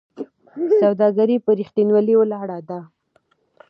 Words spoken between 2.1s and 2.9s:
ولاړه ده.